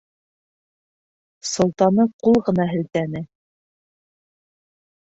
Солтаны 1.51 2.07
ҡул 2.25 2.41
ғына 2.49 2.69
һелтәне. 2.73 3.25